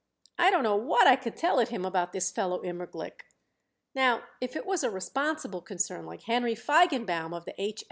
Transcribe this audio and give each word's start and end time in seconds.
I 0.39 0.49
don't 0.49 0.63
know 0.63 0.75
what 0.75 1.05
I 1.05 1.15
could 1.15 1.35
tell 1.35 1.59
it 1.59 1.67
him 1.67 1.85
about 1.85 2.11
this 2.11 2.31
fellow 2.31 2.59
Immerglick. 2.63 3.23
Now, 3.93 4.23
if 4.39 4.55
it 4.55 4.65
was 4.65 4.83
a 4.83 4.89
responsible 4.89 5.61
concern 5.61 6.07
like 6.07 6.23
Henry 6.23 6.55
Feigenbaum, 6.55 7.35
of 7.37 7.45
the 7.45 7.53
H. 7.61 7.79